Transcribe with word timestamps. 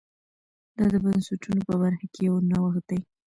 دا 0.77 0.83
د 0.93 0.95
بنسټونو 1.03 1.61
په 1.69 1.73
برخه 1.81 2.05
کې 2.13 2.21
یو 2.27 2.35
نوښت 2.49 2.83
دی. 2.89 2.99